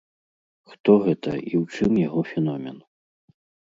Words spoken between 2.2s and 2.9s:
феномен?